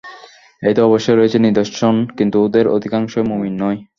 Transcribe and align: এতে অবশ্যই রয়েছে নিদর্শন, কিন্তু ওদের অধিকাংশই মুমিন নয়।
এতে 0.61 0.79
অবশ্যই 0.81 1.17
রয়েছে 1.17 1.37
নিদর্শন, 1.39 1.95
কিন্তু 2.17 2.37
ওদের 2.45 2.65
অধিকাংশই 2.67 3.25
মুমিন 3.29 3.53
নয়। 3.63 3.79